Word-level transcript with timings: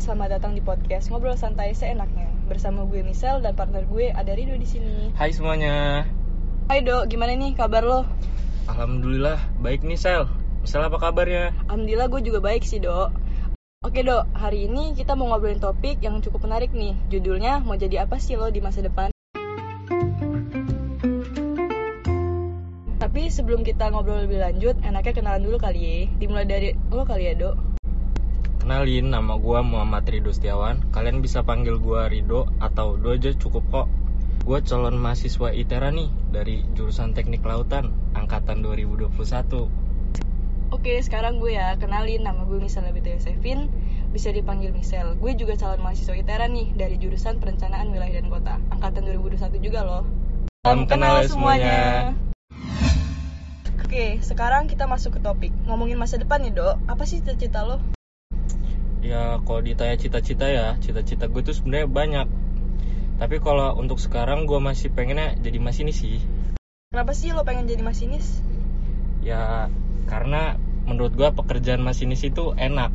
selamat 0.00 0.40
datang 0.40 0.56
di 0.56 0.64
podcast 0.64 1.12
Ngobrol 1.12 1.36
Santai 1.36 1.76
Seenaknya 1.76 2.32
Bersama 2.48 2.88
gue 2.88 3.04
Michelle 3.04 3.44
dan 3.44 3.52
partner 3.52 3.84
gue 3.84 4.08
ada 4.08 4.32
Rido 4.32 4.56
di 4.56 4.64
sini. 4.64 5.12
Hai 5.12 5.28
semuanya. 5.28 6.08
Hai 6.72 6.80
dok, 6.80 7.04
gimana 7.12 7.36
nih 7.36 7.52
kabar 7.52 7.84
lo? 7.84 8.08
Alhamdulillah, 8.64 9.36
baik 9.60 9.84
nih 9.84 10.00
Sel. 10.00 10.24
Misal 10.64 10.88
apa 10.88 10.96
kabarnya? 10.96 11.52
Alhamdulillah 11.68 12.08
gue 12.08 12.20
juga 12.32 12.40
baik 12.40 12.64
sih 12.64 12.80
dok. 12.80 13.12
Oke 13.84 14.00
dok, 14.00 14.24
hari 14.32 14.72
ini 14.72 14.96
kita 14.96 15.12
mau 15.12 15.28
ngobrolin 15.28 15.60
topik 15.60 16.00
yang 16.00 16.16
cukup 16.24 16.48
menarik 16.48 16.72
nih. 16.72 16.96
Judulnya, 17.12 17.60
mau 17.60 17.76
jadi 17.76 18.08
apa 18.08 18.16
sih 18.16 18.40
lo 18.40 18.48
di 18.48 18.64
masa 18.64 18.80
depan? 18.80 19.12
Tapi 22.96 23.28
sebelum 23.28 23.68
kita 23.68 23.92
ngobrol 23.92 24.24
lebih 24.24 24.40
lanjut, 24.40 24.80
enaknya 24.80 25.12
kenalan 25.12 25.44
dulu 25.44 25.60
kali 25.60 25.80
ya. 25.84 25.96
Dimulai 26.16 26.48
dari 26.48 26.72
lo 26.88 27.04
kali 27.04 27.28
ya, 27.28 27.36
Dok. 27.36 27.69
Kenalin 28.70 29.10
nama 29.10 29.34
gua 29.34 29.66
Muhammad 29.66 30.06
Rido 30.06 30.30
Setiawan. 30.30 30.94
Kalian 30.94 31.26
bisa 31.26 31.42
panggil 31.42 31.82
gua 31.82 32.06
Rido 32.06 32.46
atau 32.62 32.94
Do 32.94 33.18
aja 33.18 33.34
cukup 33.34 33.66
kok. 33.66 33.90
Gue 34.46 34.62
calon 34.62 34.94
mahasiswa 34.94 35.50
ITERA 35.50 35.90
nih 35.90 36.06
dari 36.30 36.62
jurusan 36.78 37.10
Teknik 37.10 37.42
Lautan 37.42 37.90
angkatan 38.14 38.62
2021. 38.62 39.10
Oke, 40.70 41.02
sekarang 41.02 41.42
gue 41.42 41.58
ya 41.58 41.74
kenalin 41.82 42.22
nama 42.22 42.46
gue 42.46 42.62
Misal 42.62 42.86
BTW 42.94 43.18
Sevin, 43.18 43.66
bisa 44.14 44.30
dipanggil 44.30 44.70
Misel. 44.70 45.18
Gue 45.18 45.34
juga 45.34 45.58
calon 45.58 45.82
mahasiswa 45.82 46.14
ITERA 46.14 46.46
nih 46.46 46.70
dari 46.78 46.94
jurusan 46.94 47.42
Perencanaan 47.42 47.90
Wilayah 47.90 48.22
dan 48.22 48.30
Kota, 48.30 48.54
angkatan 48.70 49.02
2021 49.02 49.66
juga 49.66 49.82
loh. 49.82 50.06
Salam 50.62 50.86
kenal 50.86 51.18
ya 51.18 51.26
semuanya. 51.26 51.78
Oke, 53.82 54.22
sekarang 54.22 54.70
kita 54.70 54.86
masuk 54.86 55.18
ke 55.18 55.20
topik. 55.26 55.50
Ngomongin 55.66 55.98
masa 55.98 56.22
depan 56.22 56.38
nih, 56.38 56.54
Dok. 56.54 56.86
Apa 56.86 57.02
sih 57.02 57.18
cita-cita 57.18 57.66
lo? 57.66 57.98
Ya 59.10 59.42
kalau 59.42 59.58
ditanya 59.58 59.98
cita-cita 59.98 60.46
ya, 60.46 60.78
cita-cita 60.78 61.26
gue 61.26 61.42
tuh 61.42 61.50
sebenarnya 61.50 61.90
banyak. 61.90 62.26
Tapi 63.18 63.42
kalau 63.42 63.74
untuk 63.74 63.98
sekarang 63.98 64.46
gue 64.46 64.62
masih 64.62 64.94
pengennya 64.94 65.34
jadi 65.34 65.58
masinis 65.58 65.98
sih. 65.98 66.22
Kenapa 66.94 67.10
sih 67.10 67.34
lo 67.34 67.42
pengen 67.42 67.66
jadi 67.66 67.82
masinis? 67.82 68.38
Ya 69.18 69.66
karena 70.06 70.62
menurut 70.86 71.18
gue 71.18 71.26
pekerjaan 71.26 71.82
masinis 71.82 72.22
itu 72.22 72.54
enak. 72.54 72.94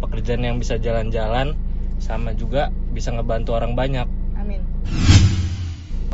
Pekerjaan 0.00 0.40
yang 0.40 0.56
bisa 0.56 0.80
jalan-jalan 0.80 1.52
sama 2.00 2.32
juga 2.32 2.72
bisa 2.96 3.12
ngebantu 3.12 3.60
orang 3.60 3.76
banyak. 3.76 4.08
Amin. 4.40 4.64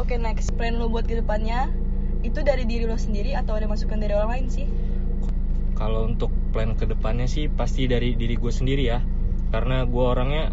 Oke, 0.03 0.19
next. 0.19 0.51
Plan 0.59 0.83
lo 0.83 0.91
buat 0.91 1.07
ke 1.07 1.23
depannya, 1.23 1.71
itu 2.27 2.43
dari 2.43 2.67
diri 2.67 2.91
lo 2.91 2.99
sendiri 2.99 3.39
atau 3.39 3.55
ada 3.55 3.71
masukan 3.71 4.03
dari 4.03 4.19
orang 4.19 4.35
lain 4.35 4.47
sih? 4.51 4.67
Kalau 5.79 6.11
untuk 6.11 6.42
plan 6.53 6.77
ke 6.77 6.85
depannya 6.85 7.25
sih 7.25 7.49
pasti 7.49 7.89
dari 7.89 8.13
diri 8.15 8.37
gue 8.37 8.53
sendiri 8.53 8.85
ya. 8.85 9.01
Karena 9.49 9.89
gue 9.89 10.05
orangnya 10.05 10.53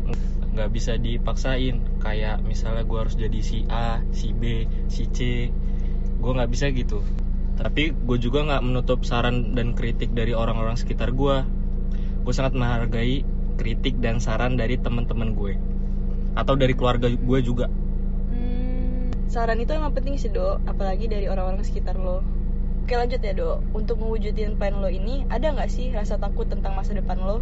nggak 0.56 0.69
bisa 0.72 0.95
dipaksain. 0.95 2.00
Kayak 2.00 2.41
misalnya 2.47 2.88
gue 2.88 2.97
harus 2.97 3.16
jadi 3.19 3.39
si 3.44 3.67
A, 3.67 4.02
si 4.16 4.31
B, 4.31 4.66
si 4.88 5.11
C. 5.11 5.52
Gue 6.17 6.31
nggak 6.31 6.50
bisa 6.50 6.72
gitu. 6.72 7.03
Tapi 7.59 7.91
gue 7.91 8.17
juga 8.17 8.47
nggak 8.47 8.64
menutup 8.64 9.03
saran 9.03 9.52
dan 9.52 9.75
kritik 9.75 10.16
dari 10.16 10.31
orang-orang 10.31 10.80
sekitar 10.80 11.11
gue. 11.11 11.44
Gue 12.23 12.34
sangat 12.34 12.56
menghargai 12.56 13.28
kritik 13.59 14.00
dan 14.00 14.23
saran 14.23 14.56
dari 14.56 14.80
teman-teman 14.80 15.36
gue. 15.36 15.53
Atau 16.39 16.56
dari 16.56 16.72
keluarga 16.72 17.11
gue 17.11 17.39
juga. 17.44 17.67
Hmm, 18.31 19.11
saran 19.28 19.59
itu 19.59 19.75
emang 19.75 19.91
penting 19.91 20.16
sih, 20.16 20.31
Dok. 20.31 20.63
Apalagi 20.63 21.11
dari 21.11 21.28
orang-orang 21.28 21.67
sekitar 21.67 22.00
lo. 22.00 22.39
Oke 22.90 22.98
lanjut 22.98 23.22
ya 23.22 23.38
dok, 23.38 23.62
untuk 23.78 24.02
mewujudin 24.02 24.58
plan 24.58 24.73
lo 24.82 24.90
ini 24.90 25.22
ada 25.30 25.54
nggak 25.54 25.70
sih 25.70 25.94
rasa 25.94 26.18
takut 26.18 26.50
tentang 26.50 26.74
masa 26.74 26.97
depan 26.97 27.22
lo? 27.22 27.38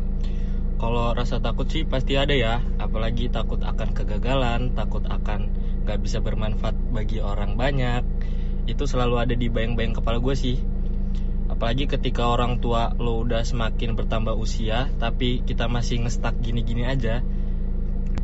Kalau 0.75 1.15
rasa 1.15 1.39
takut 1.39 1.63
sih 1.71 1.87
pasti 1.87 2.19
ada 2.19 2.35
ya, 2.35 2.59
apalagi 2.83 3.31
takut 3.31 3.63
akan 3.63 3.95
kegagalan, 3.95 4.75
takut 4.75 5.07
akan 5.07 5.47
gak 5.87 6.03
bisa 6.03 6.19
bermanfaat 6.19 6.75
bagi 6.91 7.23
orang 7.23 7.55
banyak. 7.55 8.03
Itu 8.67 8.91
selalu 8.91 9.23
ada 9.23 9.39
di 9.39 9.47
bayang-bayang 9.47 9.95
kepala 9.95 10.19
gue 10.19 10.35
sih. 10.35 10.59
Apalagi 11.47 11.87
ketika 11.87 12.27
orang 12.27 12.59
tua 12.59 12.91
lo 12.99 13.23
udah 13.23 13.47
semakin 13.47 13.95
bertambah 13.95 14.35
usia, 14.35 14.91
tapi 14.99 15.47
kita 15.47 15.71
masih 15.71 16.03
ngestak 16.03 16.43
gini-gini 16.43 16.83
aja. 16.83 17.23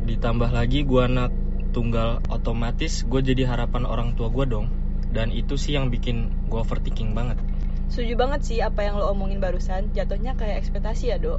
Ditambah 0.04 0.52
lagi 0.52 0.84
gue 0.84 1.00
anak 1.00 1.32
tunggal 1.72 2.20
otomatis 2.28 3.00
gue 3.08 3.24
jadi 3.24 3.48
harapan 3.48 3.88
orang 3.88 4.12
tua 4.12 4.28
gue 4.28 4.44
dong. 4.44 4.83
Dan 5.14 5.30
itu 5.30 5.54
sih 5.54 5.78
yang 5.78 5.94
bikin 5.94 6.34
gue 6.50 6.58
overthinking 6.58 7.14
banget. 7.14 7.38
Setuju 7.86 8.18
banget 8.18 8.40
sih 8.42 8.58
apa 8.58 8.82
yang 8.82 8.98
lo 8.98 9.14
omongin 9.14 9.38
barusan, 9.38 9.94
jatuhnya 9.94 10.34
kayak 10.34 10.58
ekspektasi 10.58 11.14
ya 11.14 11.22
dok. 11.22 11.38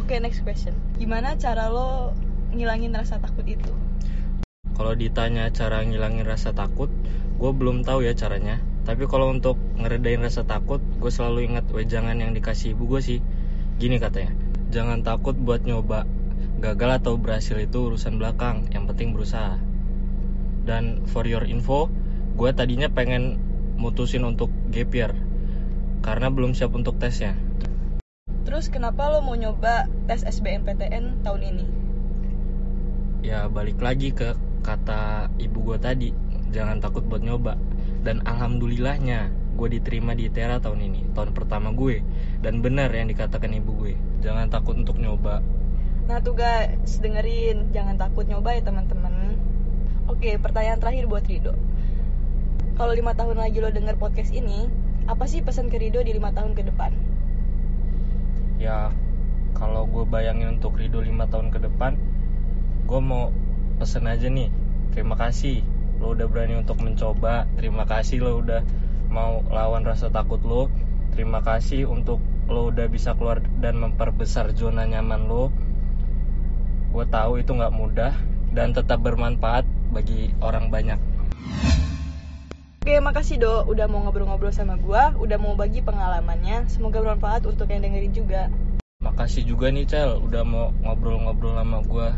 Oke 0.00 0.16
next 0.16 0.40
question, 0.40 0.72
gimana 0.96 1.36
cara 1.36 1.68
lo 1.68 2.16
ngilangin 2.56 2.96
rasa 2.96 3.20
takut 3.20 3.44
itu? 3.44 3.68
Kalau 4.72 4.94
ditanya 4.96 5.50
cara 5.52 5.84
ngilangin 5.84 6.24
rasa 6.24 6.56
takut, 6.56 6.88
gue 7.36 7.50
belum 7.52 7.84
tahu 7.84 8.06
ya 8.06 8.16
caranya. 8.16 8.62
Tapi 8.88 9.04
kalau 9.04 9.28
untuk 9.28 9.60
ngeredain 9.76 10.24
rasa 10.24 10.48
takut, 10.48 10.80
gue 10.80 11.12
selalu 11.12 11.52
ingat 11.52 11.68
wejangan 11.68 12.16
yang 12.16 12.32
dikasih 12.32 12.72
ibu 12.72 12.88
gue 12.96 13.04
sih. 13.04 13.18
Gini 13.76 14.00
katanya, 14.00 14.32
jangan 14.72 15.04
takut 15.04 15.36
buat 15.36 15.66
nyoba. 15.66 16.08
Gagal 16.62 17.04
atau 17.04 17.20
berhasil 17.20 17.58
itu 17.60 17.92
urusan 17.92 18.16
belakang, 18.16 18.70
yang 18.72 18.88
penting 18.88 19.12
berusaha. 19.12 19.60
Dan 20.64 21.04
for 21.10 21.28
your 21.28 21.44
info, 21.44 21.92
gue 22.38 22.54
tadinya 22.54 22.86
pengen 22.86 23.42
mutusin 23.82 24.22
untuk 24.22 24.46
gap 24.70 24.94
year 24.94 25.10
karena 26.06 26.30
belum 26.30 26.54
siap 26.54 26.70
untuk 26.70 26.94
tesnya. 27.02 27.34
Terus 28.46 28.70
kenapa 28.70 29.10
lo 29.10 29.26
mau 29.26 29.34
nyoba 29.34 29.90
tes 30.06 30.22
SBMPTN 30.22 31.26
tahun 31.26 31.42
ini? 31.42 31.66
Ya 33.26 33.50
balik 33.50 33.82
lagi 33.82 34.14
ke 34.14 34.38
kata 34.62 35.34
ibu 35.42 35.66
gue 35.66 35.82
tadi, 35.82 36.14
jangan 36.54 36.78
takut 36.78 37.02
buat 37.10 37.26
nyoba. 37.26 37.58
Dan 38.06 38.22
alhamdulillahnya 38.22 39.34
gue 39.58 39.68
diterima 39.74 40.14
di 40.14 40.30
ITERA 40.30 40.62
tahun 40.62 40.78
ini, 40.78 41.10
tahun 41.18 41.34
pertama 41.34 41.74
gue. 41.74 42.06
Dan 42.38 42.62
benar 42.62 42.94
yang 42.94 43.10
dikatakan 43.10 43.50
ibu 43.50 43.74
gue, 43.82 43.98
jangan 44.22 44.46
takut 44.46 44.78
untuk 44.78 45.02
nyoba. 45.02 45.42
Nah 46.06 46.22
tuh 46.22 46.38
guys, 46.38 47.02
dengerin, 47.02 47.74
jangan 47.74 47.98
takut 47.98 48.30
nyoba 48.30 48.54
ya 48.54 48.62
teman-teman. 48.62 49.34
Oke, 50.06 50.38
pertanyaan 50.38 50.78
terakhir 50.78 51.04
buat 51.10 51.26
Rido. 51.26 51.52
Kalau 52.78 52.94
lima 52.94 53.10
tahun 53.10 53.42
lagi 53.42 53.58
lo 53.58 53.74
denger 53.74 53.98
podcast 53.98 54.30
ini, 54.30 54.70
apa 55.10 55.26
sih 55.26 55.42
pesan 55.42 55.66
ke 55.66 55.82
Rido 55.82 55.98
di 55.98 56.14
lima 56.14 56.30
tahun 56.30 56.54
ke 56.54 56.62
depan? 56.62 56.94
Ya 58.62 58.94
kalau 59.58 59.90
gue 59.90 60.06
bayangin 60.06 60.62
untuk 60.62 60.78
Rido 60.78 61.02
5 61.02 61.26
tahun 61.26 61.50
ke 61.50 61.58
depan, 61.66 61.98
gue 62.86 63.00
mau 63.02 63.34
pesen 63.82 64.06
aja 64.06 64.30
nih, 64.30 64.54
terima 64.94 65.18
kasih 65.18 65.66
lo 65.98 66.14
udah 66.14 66.30
berani 66.30 66.62
untuk 66.62 66.78
mencoba, 66.78 67.50
terima 67.58 67.82
kasih 67.82 68.22
lo 68.22 68.38
udah 68.38 68.62
mau 69.10 69.42
lawan 69.50 69.82
rasa 69.82 70.06
takut 70.14 70.38
lo, 70.46 70.70
terima 71.18 71.42
kasih 71.42 71.90
untuk 71.90 72.22
lo 72.46 72.70
udah 72.70 72.86
bisa 72.86 73.18
keluar 73.18 73.42
dan 73.58 73.74
memperbesar 73.82 74.54
zona 74.54 74.86
nyaman 74.86 75.26
lo. 75.26 75.50
Gue 76.94 77.02
tahu 77.10 77.42
itu 77.42 77.58
nggak 77.58 77.74
mudah 77.74 78.14
dan 78.54 78.70
tetap 78.70 79.02
bermanfaat 79.02 79.66
bagi 79.90 80.30
orang 80.38 80.70
banyak. 80.70 81.02
Oke, 82.88 83.04
makasih 83.04 83.36
Do 83.36 83.68
udah 83.68 83.84
mau 83.84 84.00
ngobrol-ngobrol 84.00 84.48
sama 84.48 84.80
gua, 84.80 85.12
udah 85.20 85.36
mau 85.36 85.52
bagi 85.52 85.84
pengalamannya. 85.84 86.72
Semoga 86.72 87.04
bermanfaat 87.04 87.44
untuk 87.44 87.68
yang 87.68 87.84
dengerin 87.84 88.16
juga. 88.16 88.48
Makasih 89.04 89.44
juga 89.44 89.68
nih 89.68 89.84
Cel, 89.84 90.16
udah 90.24 90.40
mau 90.40 90.72
ngobrol-ngobrol 90.80 91.52
sama 91.52 91.84
gue. 91.84 92.08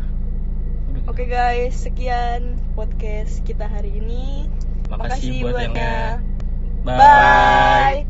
Oke 1.11 1.27
guys, 1.27 1.75
sekian 1.75 2.55
podcast 2.71 3.43
kita 3.43 3.67
hari 3.67 3.99
ini. 3.99 4.47
Makasih, 4.87 5.43
buat 5.43 5.59
yang 5.59 5.75
buatnya. 5.75 5.95
Bye. 6.87 6.95
Bye. 7.03 8.01